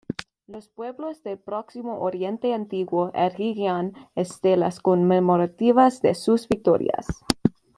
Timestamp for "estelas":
4.15-4.79